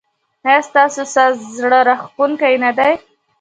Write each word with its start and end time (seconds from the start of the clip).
ایا 0.47 0.59
ستاسو 0.69 1.01
ساز 1.15 1.35
زړه 1.57 1.79
راښکونکی 1.89 2.55
نه 2.63 2.71
دی؟ 2.77 2.93